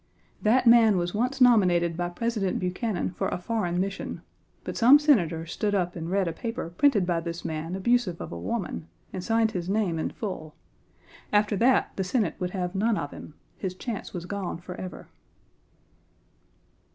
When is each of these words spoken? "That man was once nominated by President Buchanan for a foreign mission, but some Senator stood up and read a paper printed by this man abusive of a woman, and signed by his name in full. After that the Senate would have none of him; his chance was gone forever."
"That 0.41 0.65
man 0.65 0.97
was 0.97 1.13
once 1.13 1.39
nominated 1.39 1.95
by 1.95 2.09
President 2.09 2.57
Buchanan 2.57 3.11
for 3.11 3.27
a 3.27 3.37
foreign 3.37 3.79
mission, 3.79 4.23
but 4.63 4.75
some 4.75 4.97
Senator 4.97 5.45
stood 5.45 5.75
up 5.75 5.95
and 5.95 6.09
read 6.09 6.27
a 6.27 6.33
paper 6.33 6.71
printed 6.71 7.05
by 7.05 7.19
this 7.19 7.45
man 7.45 7.75
abusive 7.75 8.19
of 8.19 8.31
a 8.31 8.39
woman, 8.39 8.87
and 9.13 9.23
signed 9.23 9.49
by 9.53 9.59
his 9.59 9.69
name 9.69 9.99
in 9.99 10.09
full. 10.09 10.55
After 11.31 11.55
that 11.57 11.91
the 11.97 12.03
Senate 12.03 12.33
would 12.39 12.49
have 12.49 12.73
none 12.73 12.97
of 12.97 13.11
him; 13.11 13.35
his 13.59 13.75
chance 13.75 14.11
was 14.11 14.25
gone 14.25 14.57
forever." 14.57 15.07